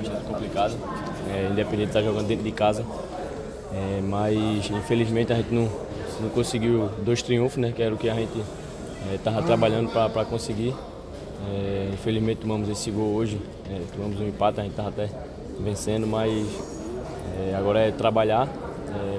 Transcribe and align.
bastante 0.00 0.24
complicado, 0.24 0.74
é, 1.28 1.48
independente 1.50 1.90
de 1.90 1.98
estar 1.98 2.02
jogando 2.02 2.26
dentro 2.26 2.44
de 2.44 2.52
casa. 2.52 2.84
É, 3.72 4.00
mas 4.02 4.68
infelizmente 4.70 5.32
a 5.32 5.36
gente 5.36 5.54
não, 5.54 5.68
não 6.20 6.28
conseguiu 6.30 6.90
dois 7.04 7.22
triunfos, 7.22 7.58
né, 7.58 7.72
que 7.74 7.82
era 7.82 7.94
o 7.94 7.98
que 7.98 8.08
a 8.08 8.14
gente 8.14 8.42
estava 9.14 9.40
é, 9.40 9.42
trabalhando 9.42 9.90
para 9.90 10.24
conseguir. 10.24 10.74
É, 11.48 11.90
infelizmente 11.92 12.38
tomamos 12.38 12.68
esse 12.68 12.90
gol 12.90 13.14
hoje, 13.14 13.40
é, 13.70 13.80
tomamos 13.94 14.20
um 14.20 14.28
empate, 14.28 14.60
a 14.60 14.62
gente 14.62 14.72
estava 14.72 14.88
até 14.88 15.08
vencendo, 15.58 16.06
mas 16.06 16.46
é, 17.38 17.54
agora 17.54 17.80
é 17.80 17.90
trabalhar 17.90 18.48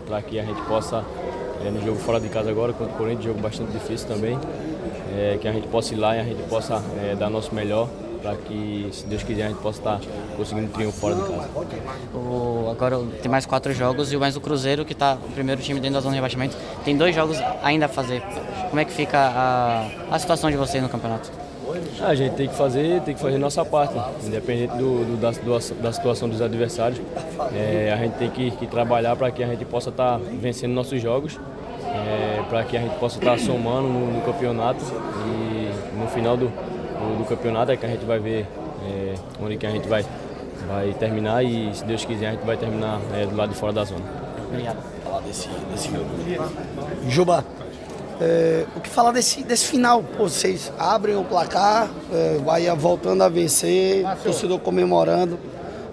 para 0.05 0.21
que 0.21 0.38
a 0.38 0.43
gente 0.43 0.61
possa, 0.63 1.02
no 1.63 1.82
jogo 1.82 1.98
fora 1.98 2.20
de 2.20 2.27
casa 2.27 2.50
agora, 2.50 2.73
contra 2.73 2.93
o 2.93 2.98
Corinthians, 2.98 3.23
jogo 3.23 3.39
bastante 3.39 3.71
difícil 3.71 4.05
também, 4.05 4.38
que 5.39 5.48
a 5.48 5.54
gente 5.54 5.68
possa 5.70 5.93
ir 5.93 5.98
lá 5.98 6.18
e 6.18 6.20
a 6.20 6.23
gente 6.25 6.43
possa 6.50 6.84
dar 7.18 7.29
nosso 7.29 7.55
melhor 7.55 7.88
para 8.21 8.35
que, 8.35 8.89
se 8.91 9.05
Deus 9.05 9.23
quiser, 9.23 9.45
a 9.45 9.47
gente 9.49 9.61
possa 9.61 9.79
estar 9.79 9.99
conseguindo 10.38 10.67
um 10.67 10.70
triunfo 10.70 10.99
fora 10.99 11.15
de 11.15 11.21
casa. 11.21 11.49
O, 12.13 12.70
agora 12.71 12.99
tem 13.21 13.31
mais 13.31 13.45
quatro 13.45 13.73
jogos 13.73 14.11
e 14.11 14.17
mais 14.17 14.35
o 14.35 14.41
Cruzeiro, 14.41 14.85
que 14.85 14.94
está 14.94 15.16
o 15.16 15.31
primeiro 15.31 15.61
time 15.61 15.80
dentro 15.80 15.95
da 15.95 16.02
zona 16.02 16.13
de 16.13 16.17
rebaixamento, 16.17 16.55
tem 16.85 16.95
dois 16.95 17.16
jogos 17.16 17.38
ainda 17.63 17.85
a 17.85 17.89
fazer. 17.89 18.21
Como 18.70 18.80
é 18.80 18.85
que 18.85 18.91
fica 18.91 19.17
a, 19.17 19.88
a 20.11 20.20
situação 20.20 20.49
de 20.49 20.57
vocês 20.57 20.81
no 20.81 20.89
campeonato? 20.89 21.31
A 22.02 22.13
gente 22.16 22.35
tem 22.35 22.47
que 22.47 22.55
fazer, 22.55 23.02
tem 23.02 23.13
que 23.13 23.21
fazer 23.21 23.38
nossa 23.38 23.63
parte, 23.63 23.94
independente 24.25 24.75
do, 24.75 25.05
do, 25.05 25.17
da, 25.17 25.31
do, 25.31 25.81
da, 25.81 25.94
situação 25.94 26.27
dos 26.27 26.41
adversários. 26.41 26.99
É, 27.53 27.91
a 27.94 27.97
gente 27.97 28.13
tem 28.13 28.30
que, 28.30 28.52
que 28.52 28.67
trabalhar 28.67 29.16
para 29.16 29.31
que 29.31 29.41
a 29.44 29.47
gente 29.47 29.63
possa 29.63 29.89
estar 29.89 30.19
tá 30.19 30.25
vencendo 30.33 30.73
nossos 30.73 31.02
jogos, 31.02 31.39
é, 31.85 32.44
para 32.49 32.63
que 32.63 32.75
a 32.75 32.81
gente 32.81 32.97
possa 32.97 33.19
estar 33.19 33.31
tá 33.31 33.38
somando 33.38 33.88
no, 33.88 34.11
no, 34.11 34.22
campeonato 34.22 34.83
e 35.25 35.97
no 35.97 36.08
final 36.08 36.35
do, 36.35 36.52
do, 37.01 37.17
do, 37.19 37.25
campeonato 37.25 37.71
é 37.71 37.77
que 37.77 37.85
a 37.85 37.89
gente 37.89 38.05
vai 38.05 38.19
ver 38.19 38.47
é, 38.85 39.15
onde 39.41 39.57
que 39.57 39.65
a 39.65 39.71
gente 39.71 39.87
vai, 39.87 40.05
vai 40.67 40.93
terminar 40.93 41.43
e 41.43 41.73
se 41.73 41.83
Deus 41.83 42.05
quiser 42.05 42.27
a 42.27 42.31
gente 42.31 42.45
vai 42.45 42.57
terminar 42.57 42.99
é, 43.13 43.25
do 43.25 43.35
lado 43.35 43.49
de 43.49 43.55
fora 43.55 43.73
da 43.73 43.83
zona. 43.83 44.03
Obrigado. 44.47 44.77
Falar 45.03 45.21
desse, 45.21 45.49
desse 45.71 45.89
jogo. 45.89 46.05
Juba, 47.08 47.45
é, 48.21 48.66
o 48.75 48.80
que 48.80 48.88
falar 48.88 49.11
desse, 49.11 49.43
desse 49.43 49.66
final? 49.66 50.03
Pô, 50.03 50.30
vocês 50.30 50.71
abrem 50.77 51.16
o 51.16 51.23
placar, 51.23 51.89
é, 52.13 52.38
Bahia 52.38 52.75
voltando 52.75 53.23
a 53.23 53.30
vencer, 53.30 54.05
torcedor 54.23 54.59
comemorando, 54.59 55.39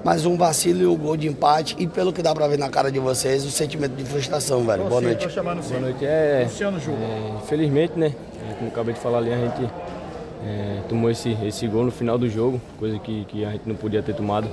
mais 0.05 0.27
um 0.27 0.37
vacilo 0.37 0.83
e 0.83 0.87
o 0.87 0.93
um 0.93 0.97
gol 0.97 1.17
de 1.17 1.27
empate. 1.27 1.75
E 1.79 1.87
pelo 1.87 2.13
que 2.13 2.23
dá 2.23 2.35
pra 2.35 2.47
ver 2.47 2.59
na 2.59 2.69
cara 2.69 2.93
de 2.93 2.99
vocês, 2.99 3.47
o 3.47 3.51
sentimento 3.51 3.93
de 3.93 4.05
frustração, 4.05 4.63
velho. 4.63 4.85
Boa 4.85 5.01
noite. 5.01 5.27
Boa 5.27 5.55
noite. 5.81 6.05
É, 6.05 6.47
é, 6.47 7.43
infelizmente, 7.43 7.99
né? 7.99 8.13
Como 8.59 8.71
acabei 8.71 8.93
de 8.93 9.01
falar 9.01 9.19
ali, 9.19 9.33
a 9.33 9.37
gente 9.37 9.71
é, 10.45 10.83
tomou 10.89 11.11
esse, 11.11 11.37
esse 11.45 11.67
gol 11.67 11.85
no 11.85 11.91
final 11.91 12.19
do 12.19 12.29
jogo, 12.29 12.61
coisa 12.79 12.99
que, 12.99 13.25
que 13.27 13.45
a 13.45 13.51
gente 13.51 13.69
não 13.69 13.75
podia 13.75 14.03
ter 14.03 14.15
tomado. 14.15 14.49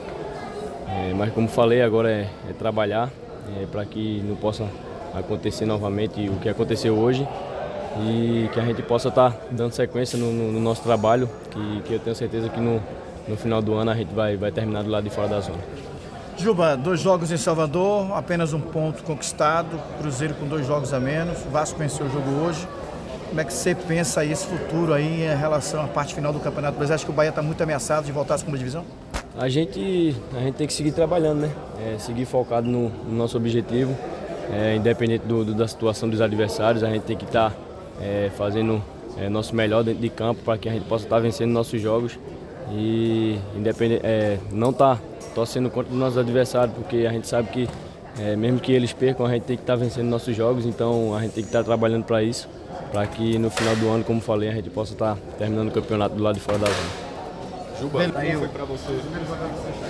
É, 0.87 1.13
mas 1.13 1.33
como 1.33 1.47
falei, 1.47 1.81
agora 1.81 2.11
é, 2.11 2.27
é 2.49 2.53
trabalhar 2.53 3.09
é, 3.59 3.65
para 3.65 3.85
que 3.85 4.21
não 4.25 4.35
possa 4.35 4.65
acontecer 5.13 5.65
novamente 5.65 6.29
o 6.29 6.35
que 6.39 6.49
aconteceu 6.49 6.97
hoje 6.97 7.27
e 8.01 8.49
que 8.53 8.59
a 8.59 8.65
gente 8.65 8.81
possa 8.81 9.07
estar 9.09 9.31
tá 9.31 9.39
dando 9.51 9.71
sequência 9.71 10.17
no, 10.17 10.31
no, 10.31 10.51
no 10.51 10.59
nosso 10.59 10.81
trabalho, 10.81 11.29
que, 11.49 11.81
que, 11.83 11.93
eu 11.93 11.99
tenho 11.99 12.15
certeza 12.15 12.49
que 12.49 12.59
no, 12.59 12.81
no 13.27 13.37
final 13.37 13.61
do 13.61 13.73
ano 13.73 13.91
a 13.91 13.95
gente 13.95 14.13
vai, 14.13 14.35
vai 14.35 14.51
terminar 14.51 14.83
do 14.83 14.89
lado 14.89 15.03
de 15.03 15.09
fora 15.09 15.27
da 15.27 15.39
zona. 15.39 15.59
Juba, 16.37 16.75
dois 16.75 16.99
jogos 16.99 17.31
em 17.31 17.37
Salvador, 17.37 18.11
apenas 18.13 18.51
um 18.51 18.59
ponto 18.59 19.01
conquistado, 19.03 19.79
Cruzeiro 19.99 20.33
com 20.33 20.45
dois 20.45 20.67
jogos 20.67 20.93
a 20.93 20.99
menos, 20.99 21.37
Vasco 21.49 21.79
venceu 21.79 22.05
o 22.05 22.09
jogo 22.09 22.29
hoje. 22.45 22.67
Como 23.35 23.41
é 23.41 23.43
que 23.43 23.53
você 23.53 23.75
pensa 23.75 24.23
esse 24.23 24.47
futuro 24.47 24.93
aí 24.93 25.23
em 25.25 25.35
relação 25.35 25.83
à 25.83 25.87
parte 25.89 26.15
final 26.15 26.31
do 26.31 26.39
Campeonato 26.39 26.77
Brasileiro? 26.77 26.95
Acha 26.95 27.05
que 27.05 27.11
o 27.11 27.13
Bahia 27.13 27.31
está 27.31 27.41
muito 27.41 27.61
ameaçado 27.61 28.05
de 28.05 28.11
voltar 28.13 28.35
à 28.35 28.37
segunda 28.37 28.57
divisão? 28.57 28.85
A 29.37 29.49
gente, 29.49 30.15
a 30.33 30.39
gente 30.39 30.55
tem 30.55 30.65
que 30.65 30.71
seguir 30.71 30.93
trabalhando, 30.93 31.41
né? 31.41 31.51
É, 31.85 31.99
seguir 31.99 32.23
focado 32.23 32.65
no, 32.65 32.87
no 32.87 33.11
nosso 33.11 33.35
objetivo, 33.35 33.93
é, 34.53 34.77
independente 34.77 35.25
do, 35.25 35.43
do, 35.43 35.53
da 35.53 35.67
situação 35.67 36.07
dos 36.07 36.21
adversários, 36.21 36.81
a 36.81 36.89
gente 36.89 37.01
tem 37.01 37.17
que 37.17 37.25
estar 37.25 37.49
tá 37.49 37.57
é, 38.01 38.31
fazendo 38.37 38.81
é, 39.17 39.27
nosso 39.27 39.53
melhor 39.53 39.83
dentro 39.83 40.01
de 40.01 40.09
campo 40.09 40.41
para 40.41 40.57
que 40.57 40.69
a 40.69 40.71
gente 40.71 40.85
possa 40.85 41.03
estar 41.03 41.17
tá 41.17 41.21
vencendo 41.21 41.51
nossos 41.51 41.81
jogos 41.81 42.17
e 42.71 43.37
independente, 43.53 43.99
é, 44.05 44.39
não 44.49 44.69
estar 44.69 44.95
tá 44.95 45.01
torcendo 45.35 45.69
contra 45.69 45.91
os 45.91 45.99
nossos 45.99 46.17
adversários, 46.17 46.73
porque 46.73 47.05
a 47.05 47.11
gente 47.11 47.27
sabe 47.27 47.49
que 47.49 47.69
é, 48.17 48.33
mesmo 48.37 48.61
que 48.61 48.71
eles 48.71 48.93
percam, 48.93 49.25
a 49.25 49.33
gente 49.33 49.43
tem 49.43 49.57
que 49.57 49.63
estar 49.63 49.73
tá 49.73 49.83
vencendo 49.83 50.07
nossos 50.07 50.33
jogos, 50.33 50.65
então 50.65 51.13
a 51.13 51.21
gente 51.21 51.33
tem 51.33 51.43
que 51.43 51.49
estar 51.49 51.59
tá 51.59 51.65
trabalhando 51.65 52.05
para 52.05 52.23
isso, 52.23 52.47
para 52.91 53.05
que 53.07 53.37
no 53.37 53.49
final 53.49 53.75
do 53.75 53.89
ano, 53.89 54.03
como 54.03 54.21
falei, 54.21 54.49
a 54.49 54.53
gente 54.53 54.69
possa 54.69 54.93
estar 54.93 55.15
tá 55.15 55.21
terminando 55.37 55.69
o 55.69 55.71
campeonato 55.71 56.15
do 56.15 56.23
lado 56.23 56.35
de 56.35 56.41
fora 56.41 56.57
da 56.57 56.67
zona. 56.67 57.05
Juba, 57.79 58.09
como 58.09 58.39
foi 58.39 58.47
para 58.47 58.65
você? 58.65 58.99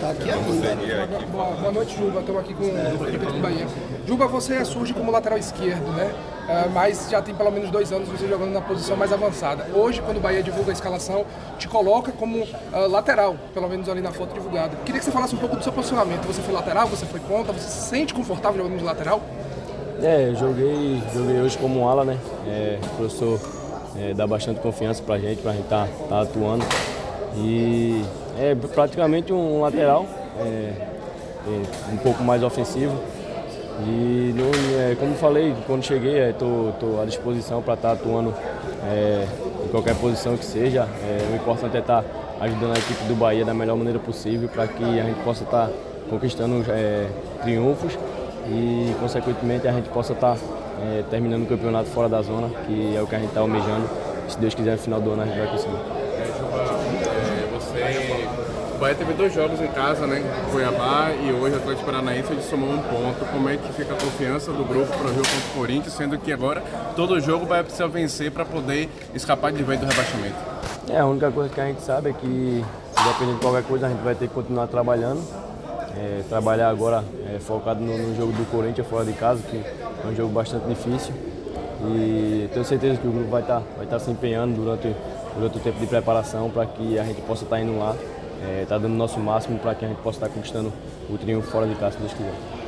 Tá 0.02 0.10
aqui 0.10 0.32
ainda. 0.32 1.28
Boa, 1.32 1.46
boa 1.52 1.72
noite, 1.72 1.96
Juba. 1.96 2.20
Estamos 2.20 2.42
aqui 2.42 2.54
com 2.56 2.64
o 2.64 2.98
prefeito 2.98 3.34
do 3.34 3.42
Bahia. 3.42 3.68
Juba, 4.08 4.28
você 4.28 4.66
surge 4.66 4.94
como 4.94 5.12
lateral 5.12 5.38
esquerdo, 5.38 5.92
né? 5.92 6.12
Uh, 6.46 6.70
mas 6.72 7.10
já 7.10 7.22
tem 7.22 7.34
pelo 7.36 7.52
menos 7.52 7.70
dois 7.70 7.92
anos 7.92 8.10
você 8.10 8.28
jogando 8.28 8.52
na 8.52 8.62
posição 8.62 8.98
mais 8.98 9.14
avançada. 9.14 9.68
Hoje, 9.74 10.02
quando 10.02 10.18
o 10.18 10.20
Bahia 10.20 10.42
divulga 10.42 10.72
a 10.72 10.74
escalação, 10.74 11.26
te 11.60 11.68
coloca 11.68 12.12
como 12.12 12.40
uh, 12.40 12.88
lateral, 12.88 13.36
pelo 13.54 13.68
menos 13.70 13.88
ali 13.88 14.02
na 14.02 14.12
foto 14.12 14.34
divulgada. 14.34 14.76
Queria 14.78 15.00
que 15.00 15.06
você 15.06 15.12
falasse 15.12 15.36
um 15.36 15.40
pouco 15.40 15.56
do 15.56 15.64
seu 15.64 15.72
posicionamento. 15.72 16.26
Você 16.26 16.42
foi 16.42 16.54
lateral, 16.54 16.88
você 16.88 17.06
foi 17.06 17.20
ponta, 17.20 17.52
você 17.52 17.70
se 17.70 17.90
sente 17.90 18.14
confortável 18.14 18.64
jogando 18.64 18.80
de 18.80 18.84
lateral? 18.86 19.22
É, 20.02 20.30
eu 20.30 20.36
joguei, 20.36 21.02
joguei 21.14 21.40
hoje 21.40 21.58
como 21.58 21.88
ala, 21.88 22.04
né? 22.04 22.18
É, 22.48 22.78
o 22.84 22.90
professor 22.98 23.40
é, 23.98 24.14
dá 24.14 24.28
bastante 24.28 24.60
confiança 24.60 25.02
pra 25.02 25.18
gente, 25.18 25.42
pra 25.42 25.54
gente 25.54 25.64
estar 25.64 25.88
tá, 25.88 26.06
tá 26.10 26.22
atuando. 26.22 26.66
E 27.38 28.04
é 28.38 28.54
praticamente 28.56 29.32
um 29.32 29.62
lateral, 29.62 30.06
é, 30.40 30.74
é 31.48 31.94
um 31.94 31.98
pouco 31.98 32.24
mais 32.24 32.44
ofensivo. 32.44 32.94
E 33.88 34.34
é, 34.78 34.96
como 35.00 35.16
falei, 35.16 35.54
quando 35.66 35.84
cheguei, 35.84 36.30
estou 36.30 37.02
à 37.02 37.06
disposição 37.06 37.62
para 37.62 37.76
estar 37.76 37.90
tá 37.90 37.94
atuando 37.94 38.34
é, 38.90 39.26
em 39.66 39.68
qualquer 39.70 39.96
posição 39.96 40.36
que 40.36 40.46
seja. 40.46 40.88
É, 41.04 41.32
o 41.32 41.36
importante 41.36 41.78
é 41.78 41.80
estar 41.80 42.02
tá 42.02 42.10
ajudando 42.42 42.76
a 42.76 42.80
equipe 42.80 43.04
do 43.06 43.16
Bahia 43.16 43.46
da 43.46 43.54
melhor 43.54 43.78
maneira 43.78 44.00
possível 44.00 44.50
para 44.50 44.68
que 44.68 44.84
a 44.84 45.04
gente 45.04 45.24
possa 45.24 45.44
estar 45.44 45.68
tá 45.68 45.74
conquistando 46.10 46.66
é, 46.70 47.08
triunfos 47.42 47.98
e, 48.48 48.96
consequentemente, 49.00 49.68
a 49.68 49.72
gente 49.72 49.90
possa 49.90 50.14
estar 50.14 50.36
tá, 50.36 50.42
é, 50.82 51.04
terminando 51.10 51.44
o 51.44 51.48
campeonato 51.48 51.90
fora 51.90 52.08
da 52.08 52.22
zona, 52.22 52.50
que 52.66 52.96
é 52.96 53.02
o 53.02 53.08
que 53.08 53.16
a 53.16 53.20
gente 53.20 53.30
está 53.30 53.42
almejando. 53.42 53.90
Se 54.28 54.38
Deus 54.40 54.54
quiser, 54.54 54.74
no 54.74 54.78
final 54.78 55.02
do 55.02 55.12
ano 55.12 55.24
a 55.24 55.26
gente 55.26 55.38
vai 55.38 55.48
conseguir. 55.48 56.06
O 58.76 58.78
Bahia 58.78 58.96
teve 58.96 59.14
dois 59.14 59.34
jogos 59.34 59.62
em 59.62 59.68
casa, 59.68 60.06
né? 60.06 60.22
Cuiabá 60.52 61.10
e 61.12 61.32
hoje 61.32 61.56
o 61.56 61.60
Atlético 61.60 61.86
Paranaense 61.86 62.34
ele 62.34 62.42
somou 62.42 62.70
um 62.70 62.78
ponto. 62.78 63.26
Como 63.32 63.48
é 63.48 63.56
que 63.56 63.72
fica 63.72 63.94
a 63.94 63.98
confiança 63.98 64.52
do 64.52 64.66
grupo 64.66 64.88
para 64.88 65.06
o 65.06 65.10
jogo 65.10 65.22
contra 65.22 65.50
o 65.50 65.58
Corinthians, 65.58 65.94
sendo 65.94 66.18
que 66.18 66.34
agora 66.34 66.62
todo 66.94 67.18
jogo 67.22 67.46
vai 67.46 67.64
precisar 67.64 67.88
vencer 67.88 68.32
para 68.32 68.44
poder 68.44 68.90
escapar 69.14 69.54
de 69.54 69.64
vez 69.64 69.80
do 69.80 69.86
rebaixamento? 69.86 70.36
É, 70.90 71.00
a 71.00 71.06
única 71.06 71.32
coisa 71.32 71.50
que 71.50 71.62
a 71.62 71.66
gente 71.68 71.82
sabe 71.82 72.10
é 72.10 72.14
que, 72.14 72.66
dependendo 73.08 73.36
de 73.36 73.42
qualquer 73.42 73.64
coisa, 73.64 73.88
a 73.88 73.90
gente 73.90 74.02
vai 74.02 74.14
ter 74.14 74.28
que 74.28 74.34
continuar 74.34 74.68
trabalhando. 74.68 75.24
É, 75.98 76.24
trabalhar 76.28 76.70
agora 76.70 77.04
é, 77.34 77.40
focado 77.40 77.80
no, 77.80 77.98
no, 77.98 78.16
jogo 78.16 78.34
do 78.34 78.50
Corinthians 78.52 78.88
fora 78.88 79.06
de 79.06 79.14
casa, 79.14 79.42
que 79.44 79.58
é 79.58 80.08
um 80.08 80.16
jogo 80.16 80.34
bastante 80.34 80.68
difícil. 80.68 81.14
E 81.88 82.50
tenho 82.52 82.66
certeza 82.66 83.00
que 83.00 83.08
o 83.08 83.12
grupo 83.12 83.30
vai 83.30 83.42
estar 83.42 83.62
tá, 83.62 83.66
vai 83.78 83.86
tá 83.86 84.00
se 84.00 84.12
empenhando 84.12 84.56
durante, 84.56 84.94
durante 85.36 85.58
o 85.58 85.60
tempo 85.62 85.80
de 85.80 85.88
preparação 85.88 86.50
para 86.50 86.66
que 86.66 87.00
a 87.00 87.04
gente 87.04 87.22
possa 87.22 87.44
estar 87.44 87.58
tá 87.58 87.62
indo 87.62 87.78
lá 87.78 87.96
está 88.36 88.46
é, 88.46 88.66
tá 88.66 88.78
dando 88.78 88.94
o 88.94 88.98
nosso 88.98 89.20
máximo 89.20 89.58
para 89.60 89.74
que 89.76 89.86
a 89.86 89.88
gente 89.88 90.02
possa 90.02 90.18
estar 90.18 90.28
tá 90.28 90.34
conquistando 90.34 90.72
o 91.10 91.18
triunfo 91.18 91.50
fora 91.50 91.68
de 91.68 91.76
casa, 91.76 91.94
se 91.94 92.00
Deus 92.00 92.14
quiser. 92.14 92.65